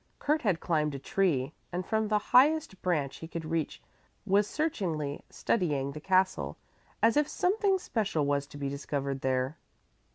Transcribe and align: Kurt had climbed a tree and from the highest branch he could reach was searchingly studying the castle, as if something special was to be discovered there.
Kurt 0.17 0.41
had 0.41 0.59
climbed 0.59 0.95
a 0.95 0.97
tree 0.97 1.53
and 1.71 1.85
from 1.85 2.07
the 2.07 2.17
highest 2.33 2.81
branch 2.81 3.17
he 3.17 3.27
could 3.27 3.45
reach 3.45 3.83
was 4.25 4.47
searchingly 4.47 5.23
studying 5.29 5.91
the 5.91 6.01
castle, 6.01 6.57
as 7.03 7.17
if 7.17 7.27
something 7.27 7.77
special 7.77 8.25
was 8.25 8.47
to 8.47 8.57
be 8.57 8.67
discovered 8.67 9.21
there. 9.21 9.57